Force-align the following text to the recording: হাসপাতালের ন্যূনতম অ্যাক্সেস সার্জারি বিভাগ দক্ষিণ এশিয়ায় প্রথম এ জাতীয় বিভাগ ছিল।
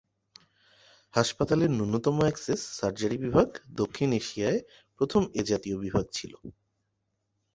হাসপাতালের 1.13 1.71
ন্যূনতম 1.73 2.17
অ্যাক্সেস 2.21 2.61
সার্জারি 2.77 3.17
বিভাগ 3.17 3.47
দক্ষিণ 3.73 4.09
এশিয়ায় 4.13 4.59
প্রথম 4.99 5.21
এ 5.33 5.41
জাতীয় 5.43 5.75
বিভাগ 5.77 6.05
ছিল। 6.11 6.33